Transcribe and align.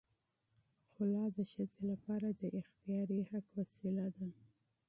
خلع 0.93 1.25
د 1.37 1.39
ښځې 1.51 1.81
لپاره 1.91 2.27
د 2.39 2.41
اختیاري 2.59 3.21
حق 3.31 3.45
وسیله 3.59 4.05
ده. 4.15 4.27